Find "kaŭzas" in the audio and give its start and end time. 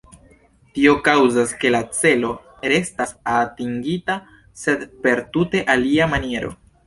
1.07-1.51